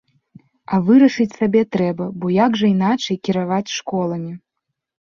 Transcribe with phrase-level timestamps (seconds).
[0.77, 4.33] А вырашыць сабе трэба, бо як жа іначай кіраваць школамі.